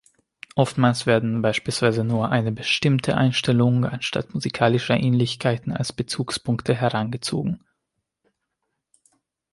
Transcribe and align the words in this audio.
Oftmals 0.55 1.05
werden 1.05 1.43
beispielsweise 1.43 2.03
nur 2.03 2.31
eine 2.31 2.51
bestimmte 2.51 3.15
Einstellung 3.15 3.85
anstatt 3.85 4.33
musikalischer 4.33 4.97
Ähnlichkeiten 4.99 5.71
als 5.71 5.93
Bezugspunkte 5.93 6.73
herangezogen. 6.73 7.63